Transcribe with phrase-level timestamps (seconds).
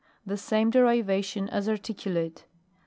[0.25, 2.45] The same derivation as articulate.